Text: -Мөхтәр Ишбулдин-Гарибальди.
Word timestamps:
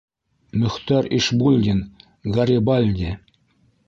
-Мөхтәр 0.61 1.09
Ишбулдин-Гарибальди. 1.17 3.13